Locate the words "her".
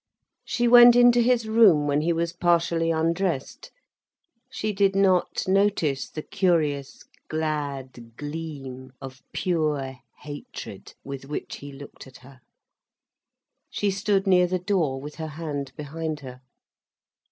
12.25-12.39, 15.17-15.27, 16.21-16.41